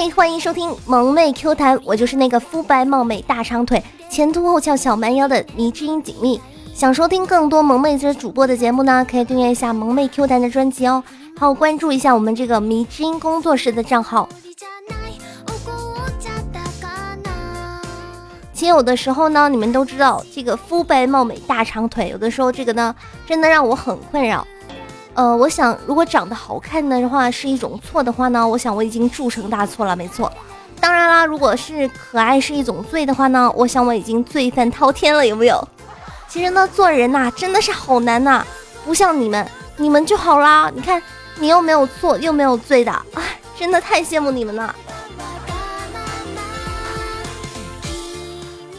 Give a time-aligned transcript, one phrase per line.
[0.00, 6.40] 嘿，欢迎收听萌妹 Q 弹，我就是那个肤白貌美、大长腿、前凸后翘、小蛮腰的迷之音锦觅。
[6.72, 11.04] 想收听更多萌妹子主播的节目呢，可以订阅一下萌妹 Q 弹的专辑哦，
[11.36, 14.26] 还有关注一下我们这个迷之音工作室的账号。
[18.54, 22.94] 其实有的时候呢，你们都知道这个肤白貌美、大长腿，有的时候这个呢，
[23.26, 24.46] 真的让我很困扰。
[25.14, 30.32] 呃，我想，如果长得好看的话是一种错的话呢，我想我已经铸成大错了，没错。
[30.80, 35.68] 当然啦，如果是可爱是一种罪的话呢，我想我已经罪犯滔天了，有没有？
[36.28, 38.44] 其实呢，做人呐，真的是好难呐，
[38.86, 39.46] 不像你们，
[39.76, 40.70] 你们就好啦。
[40.74, 41.02] 你看，
[41.38, 43.22] 你又没有错，又没有罪的，哎，
[43.58, 44.74] 真的太羡慕你们了。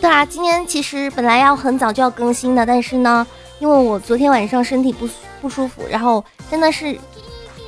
[0.00, 3.26] 对啊，今天其实本来要很早就要更新的，但是呢，
[3.58, 5.14] 因为我昨天晚上身体不舒。
[5.40, 6.98] 不舒服，然后真的是，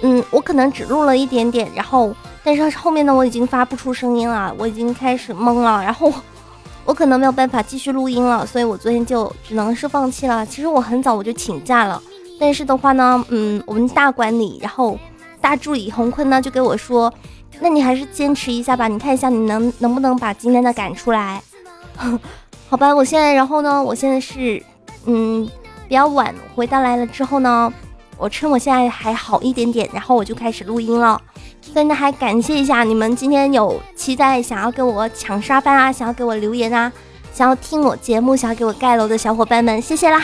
[0.02, 6.12] 嗯，我可能只录了一点点，然后但是后面呢，我已经发不出声音了，我已经开始懵了，然后
[6.84, 10.44] 我可能没有办法继续录音了，所以我昨天就只能是放弃了。
[10.44, 12.02] 其实我很早我就请假了，
[12.38, 14.98] 但是的话呢，嗯，我们大管理，然后
[15.40, 17.12] 大助理洪坤呢就给我说，
[17.60, 21.42] 那你还是坚持一下吧，你看一下你能能不能把今天的赶出来？
[22.68, 24.62] 好吧，我现在，然后呢，我现在是，
[25.06, 25.48] 嗯。
[25.92, 27.70] 比较晚回到来了之后呢，
[28.16, 31.20] 我趁我现在还好一点点，然后我就开始录音了。
[31.60, 36.90] 所以呢，还感谢一下你们今天有期待想要跟我抢沙发啊，想要给我留言啊，
[37.34, 40.22] 想要听我节目，想要给我盖楼的小伙伴们，谢谢啦！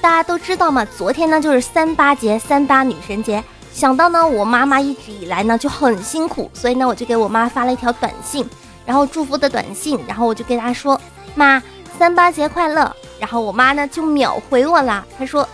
[0.00, 3.44] 大家都知道嘛，昨天呢就是三八节，三八女神节。
[3.80, 8.46] 想到呢，我妈妈一直以来呢就很辛苦，所以呢我就给我妈发了一条短信，
[8.84, 11.00] 然后祝福的短信，然后我就给她说
[11.34, 11.62] ：“妈，
[11.98, 15.48] 三八节快乐。”然后我妈呢就秒回我了，她说：“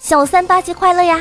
[0.00, 1.20] 小三八节快乐呀。”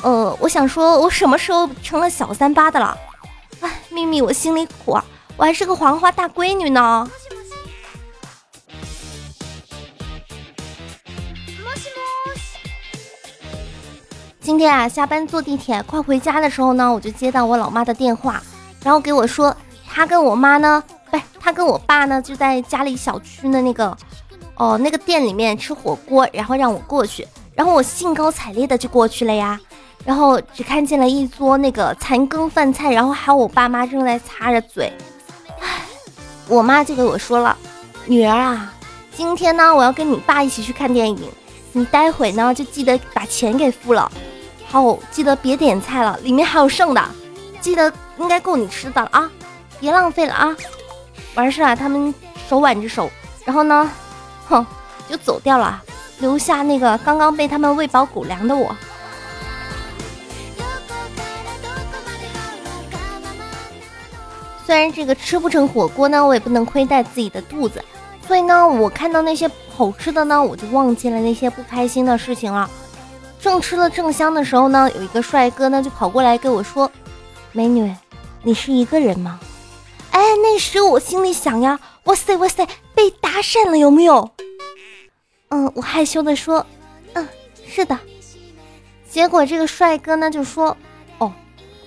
[0.00, 2.96] 呃，我想说，我什么时候成了小三八的了？
[3.60, 5.04] 哎，秘密我心里苦啊，
[5.36, 7.06] 我还是个黄花大闺女呢。
[14.58, 18.42] 今天啊，下班坐地铁快回家的时候呢，我就接到我老妈的电话，
[18.82, 19.56] 然后给我说，
[19.88, 20.82] 她跟我妈呢，
[21.12, 23.96] 不是她跟我爸呢，就在家里小区的那个，
[24.56, 27.24] 哦，那个店里面吃火锅，然后让我过去，
[27.54, 29.56] 然后我兴高采烈的就过去了呀，
[30.04, 34.92] 然后只看见了一桌那个残羹饭菜，然后还有我爸妈正在擦着嘴，
[35.60, 35.68] 唉，
[36.48, 37.56] 我妈就给我说了，
[38.06, 38.74] 女儿啊，
[39.14, 41.30] 今天呢，我要跟你爸一起去看电影，
[41.70, 44.10] 你待会呢就记得把钱给付了。
[44.70, 47.02] 好，记得别点菜了，里面还有剩的，
[47.58, 49.30] 记得应该够你吃的了啊，
[49.80, 50.54] 别浪费了啊。
[51.34, 52.14] 完事啊，他们
[52.48, 53.10] 手挽着手，
[53.46, 53.90] 然后呢，
[54.46, 54.66] 哼，
[55.08, 55.82] 就走掉了，
[56.18, 58.76] 留下那个刚刚被他们喂饱狗粮的我。
[64.66, 67.82] 虽然这个吃不成火锅呢，我也不能亏待自己的肚子，
[68.26, 72.68] 所以呢，我看到那些好吃的呢，我就忘记了那些不开心的事情了。
[73.40, 76.90] 正吃了正香的时候呢，有一个帅哥呢就跑过来跟我说
[77.52, 77.94] ：“美女，
[78.42, 79.38] 你是一个人吗？”
[80.10, 84.28] 哎，那时我心里想呀，哇塞哇塞，被搭讪了有没有？
[85.50, 86.66] 嗯，我害羞的说
[87.14, 87.28] ：“嗯，
[87.66, 87.96] 是的。”
[89.08, 90.76] 结果这个帅哥呢就说
[91.18, 91.32] ：“哦，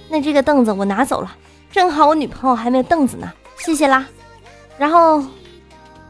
[0.09, 1.35] 那这个凳子我拿走了，
[1.71, 4.07] 正好我女朋友还没有凳子呢，谢谢啦。”
[4.79, 5.23] 然后，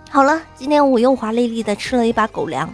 [0.09, 2.74] 好了，今天我又华丽丽的吃了一把狗粮。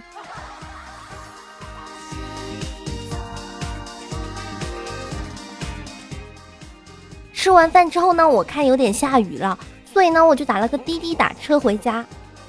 [7.47, 9.57] 吃完饭之后呢，我看有点下雨了，
[9.93, 12.05] 所以呢，我就打了个滴滴打车回家。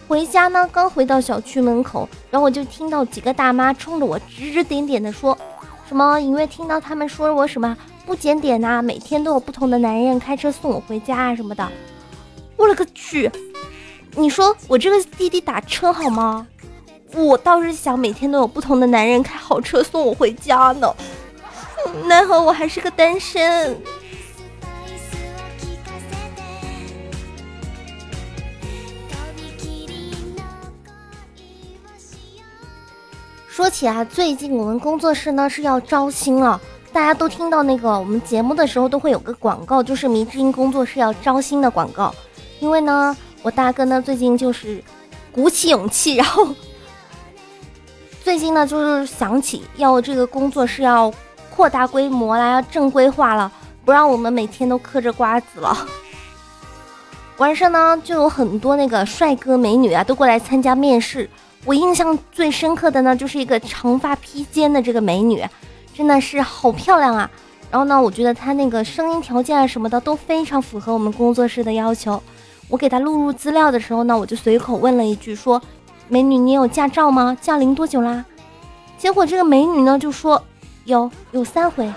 [0.08, 5.38] 回家呢，刚回到小区门口，然后我就听到几个大妈冲着我指指点点的说，
[5.86, 11.64] 什么隐约听到他们说我什么不检点呐，每天都有不同的男人开车送我回家啊什么的。
[12.56, 13.30] 我勒个去！
[14.16, 16.44] 你说我这个滴滴打车好吗？
[17.14, 20.92] 我倒是想每天都有不同的男人开好车送我回家呢，
[22.06, 23.80] 奈何我还是个单身。
[33.58, 36.60] 说起啊，最近我们工作室呢是要招新了，
[36.92, 42.14] 大家都听到那个我们节目的时候都会有个广告，就是迷之音工作室要招新的广告。
[42.60, 44.80] 因为呢，我大哥呢最近就是
[45.32, 46.46] 鼓起勇气，然后
[48.22, 51.12] 最近呢就是想起要这个工作室要
[51.50, 53.50] 扩大规模了，要正规化了，
[53.84, 55.76] 不让我们每天都嗑着瓜子了。
[57.38, 61.28] 完事呢，就有很多那个帅哥美女啊都过来参加面试。
[61.64, 65.44] 我印象最深刻的呢，就是一个长发披肩的这个美女，
[65.94, 67.30] 真的是好漂亮啊。
[67.70, 72.22] 然后呢，我觉得她那个声音条件啊什么的都非常符合我们工作室的要求。
[72.68, 75.60] 我给她录入资料的时候呢，我就随口问了一句说
[76.08, 77.36] ：“美女，你有驾照吗？
[77.40, 78.24] 驾龄多久啦？”
[78.96, 80.42] 结果这个美女呢就说
[80.84, 81.92] ：“有有三回。”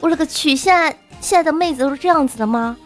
[0.00, 0.54] 我勒个去！
[0.56, 0.90] 现在
[1.20, 2.76] 现在的妹子都是这样子的吗？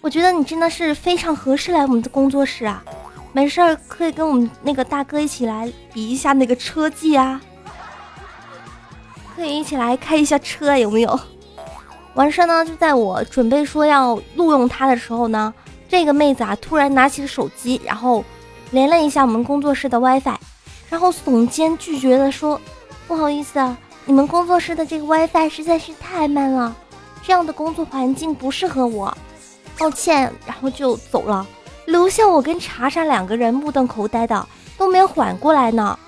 [0.00, 2.84] 我觉得你真的是非常合适来我们的工作室啊！
[3.32, 7.40] 没事儿可以跟我们那个大哥一起来比一下那个车技啊。
[9.34, 11.18] 可以一起来开一下车，有没有？
[12.14, 15.52] 完事呢，就在我准备说要录用他的时候呢，
[15.88, 18.22] 这个妹子啊突然拿起了手机，然后
[18.70, 20.36] 连了一下我们工作室的 WiFi，
[20.90, 22.60] 然后耸肩拒绝的说
[23.08, 23.74] ：“不好意思啊，
[24.04, 26.76] 你们工作室的这个 WiFi 实在是太慢了，
[27.22, 29.16] 这样的工作环境不适合我，
[29.78, 31.46] 抱歉。”然后就走了，
[31.86, 34.46] 留下我跟查查两个人目瞪口呆的，
[34.78, 35.98] 都没有缓过来呢。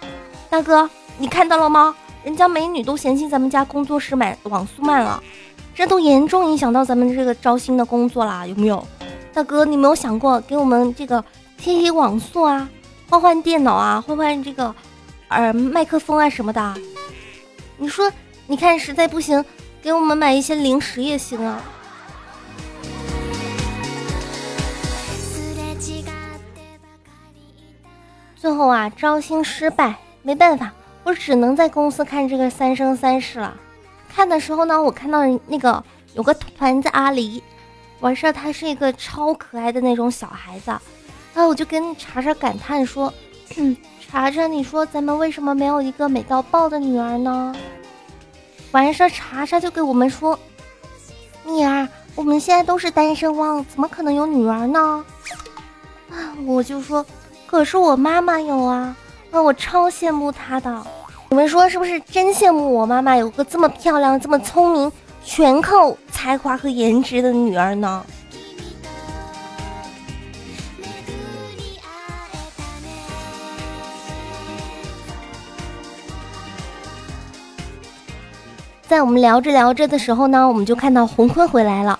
[0.48, 0.88] 大哥，
[1.18, 1.94] 你看到了吗？
[2.22, 5.22] 人家美女都嫌弃咱们家工作室慢网速慢了，
[5.74, 8.82] 这都严重影响到咱们这个招新的工作啦，有没有？
[9.32, 11.22] 大哥，你没有想过给我们这个
[11.58, 12.68] 贴贴网速啊，
[13.10, 14.74] 换换电脑啊，换换这个
[15.28, 16.74] 耳麦克风啊什么的？
[17.76, 18.10] 你说，
[18.46, 19.44] 你看实在不行，
[19.82, 21.60] 给我们买一些零食也行啊。
[28.44, 30.70] 最后啊，招新失败，没办法。
[31.02, 33.56] 我只能在公司看这个《三生三世》了。
[34.06, 35.82] 看的时候呢，我看到那个
[36.12, 37.42] 有个团子阿离，
[38.00, 40.70] 完事儿他是一个超可爱的那种小孩子，
[41.32, 43.10] 然后我就跟查查感叹说
[44.06, 47.56] ：“查查，你说咱们为什么没有一个美到爆的女儿呢？”
[48.72, 50.38] 完事儿查查就给我们说
[51.46, 55.02] ：“蜜儿，我们现在都是单身汪，怎么可能有女儿呢？”
[56.12, 57.04] 啊，我就说
[57.54, 58.96] ：“可是我妈妈有啊。”
[59.30, 60.82] 那我超羡慕她的，
[61.30, 64.92] 你们说是不是真羡慕我妈妈有个这么漂亮、这么聪明、
[65.24, 68.04] 全靠才华和颜值的女儿呢？
[78.88, 81.98] 在我们聊着聊着的时候呢，我们就看到红坤回来了。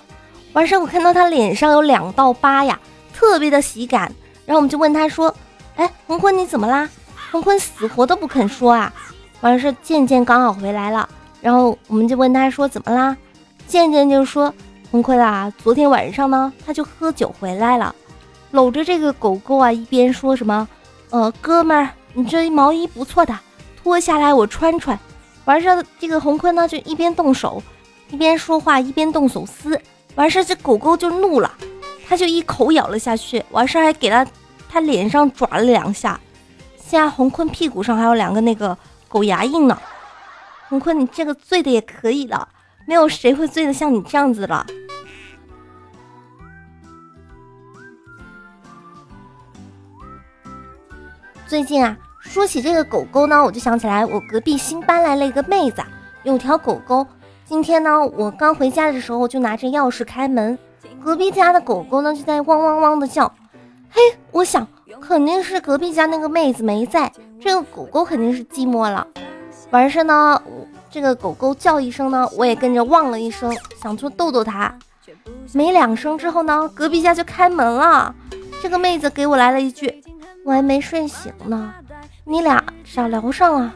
[0.51, 2.77] 完事我看到他脸上有两道疤呀，
[3.13, 4.11] 特别的喜感。
[4.45, 5.35] 然后我们就问他说
[5.75, 6.89] ：“哎，红坤你怎么啦？”
[7.31, 8.93] 红坤死活都不肯说啊！
[9.41, 11.07] 完事，健健刚好回来了，
[11.41, 13.15] 然后我们就问他说怎么啦？
[13.67, 14.53] 健健就说
[14.89, 17.93] ：“红坤啊，昨天晚上呢，他就喝酒回来了，
[18.51, 20.67] 搂着这个狗狗啊，一边说什么，
[21.09, 23.37] 呃，哥们儿，你这毛衣不错的，
[23.83, 24.97] 脱下来我穿穿。
[25.43, 27.61] 完事，这个红坤呢就一边动手，
[28.11, 29.79] 一边说话，一边动手撕。
[30.15, 31.51] 完事，这狗狗就怒了，
[32.07, 34.25] 他就一口咬了下去，完事还给他
[34.75, 36.19] 他脸上抓了两下。
[36.75, 38.77] 现在红坤屁股上还有两个那个
[39.07, 39.79] 狗牙印呢，
[40.67, 42.45] 红坤你这个醉的也可以了，
[42.85, 44.65] 没有谁会醉的像你这样子了。
[51.47, 55.81] 最近啊，说起这个狗狗呢，我就想起来我隔壁新搬来了一个妹子，
[56.23, 57.07] 有条狗狗。
[57.45, 60.59] 今天呢，我刚回家的时候就拿着钥匙开门，
[61.01, 63.33] 隔壁家的狗狗呢就在汪汪汪的叫。
[64.35, 64.67] 我想。
[65.01, 69.05] 肯定是隔壁家那个妹子没在，这个狗狗肯定是寂寞了。
[69.71, 70.41] 完事呢，
[70.89, 74.73] 这个狗狗叫一声呢，我也跟着汪了一声，想说逗逗它。
[75.53, 78.13] 没两声之后呢，隔壁家就开门了。
[78.61, 80.03] 这个妹子给我来了一句
[80.45, 81.73] ：“我还没睡醒呢，
[82.23, 82.63] 你俩
[82.93, 83.73] 咋聊上了？”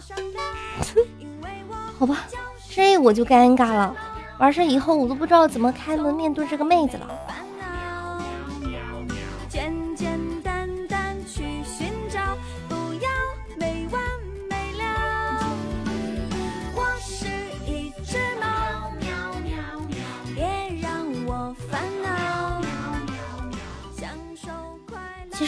[2.00, 2.26] 好吧，
[2.70, 3.96] 这我就尴尬了。
[4.40, 7.08] 完事以后我都不知道怎么开门面对这个妹子了。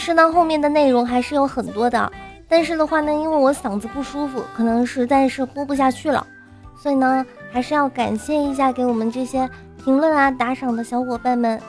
[0.02, 2.10] 其实呢，后面的内容还是有很多的，
[2.48, 6.26] 但是的话呢，因为我嗓子不舒服，可能实在是播不下去了，
[6.76, 9.48] 所以呢，还是要感谢一下给我们这些
[9.84, 11.62] 评论啊、打赏的小伙伴们，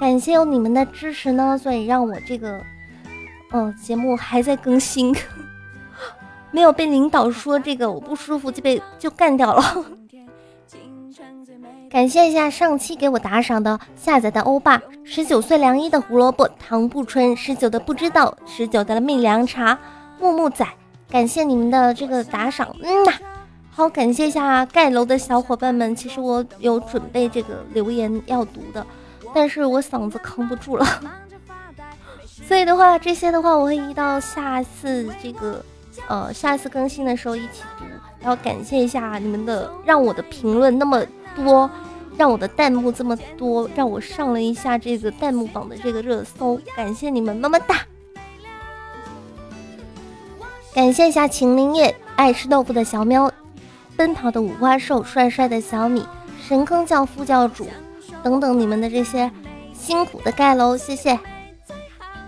[0.00, 2.58] 感谢有你们的支持呢，所以让我这个，
[3.52, 5.14] 嗯，节目还在更新，
[6.50, 9.62] 没有被领导说这个我不舒服就被就干掉了。
[11.96, 19.78] 感谢一下上期给我打赏的下载的欧巴，十九岁凉衣的胡萝卜，唐不春，十九的不知道，十九的蜜凉茶，
[20.20, 20.68] 木木仔，
[21.08, 23.12] 感谢你们的这个打赏，嗯呐，
[23.70, 28.86] 好，感谢一下盖楼的小伙伴们，其实我有准备这个留言要读的，
[29.32, 30.86] 但是我嗓子扛不住了，
[32.46, 35.64] 所以的话，这些的话，我会移到下次这个，
[36.08, 37.86] 呃，下次更新的时候一起读。
[38.20, 41.00] 然后感谢一下你们的，让我的评论那么
[41.36, 41.70] 多，
[42.16, 46.58] 让我的弹幕这么多，让我上了一下这个弹幕榜的这个热搜。
[46.74, 47.86] 感谢你们，么么哒！
[50.74, 53.30] 感谢一下秦林叶，爱吃豆腐的小喵，
[53.96, 56.04] 奔跑的五花兽，帅帅的小米，
[56.46, 57.66] 神坑教副教主
[58.22, 59.30] 等等你们的这些
[59.72, 61.18] 辛苦的盖楼，谢谢。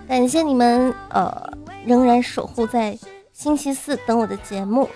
[0.07, 1.53] 感谢你们，呃，
[1.85, 2.99] 仍然守护在
[3.35, 4.89] 星期四等我的节目。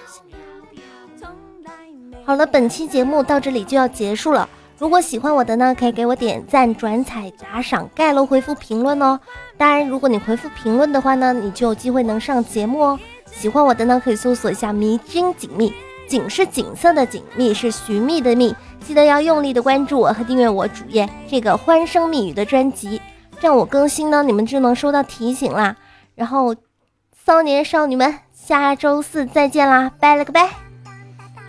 [2.25, 4.49] 好了，本期节目到这里就要结束了。
[4.79, 9.19] 如果喜欢我的呢，可以给我点赞、转采、打赏、盖楼、回复评论哦。
[9.57, 12.99] 当然，如果你回复评论的话呢，你就有机会能上节目哦。
[13.27, 15.73] 喜欢我的呢，可以搜索一下“迷津锦觅”，
[16.09, 18.55] 锦是锦色的锦，觅是寻觅的觅。
[18.81, 23.01] 记得要用力的关注我和订阅我主页这个欢声蜜语的专辑。
[23.41, 25.77] 这样我更新呢，你们就能收到提醒啦。
[26.15, 26.55] 然后，
[27.25, 30.62] 少年少女们，下周四再见啦，拜了个拜。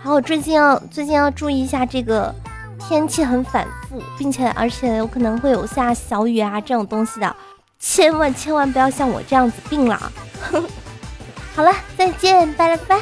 [0.04, 2.32] 好，我最近要最近要注意一下这个
[2.78, 7.36] 天气很反复，并且而且有可能会有下小雨啊这种东西的，
[7.78, 10.12] 千万千万不要像我这样子病了。
[11.56, 13.00] 好了，再见，拜了个拜。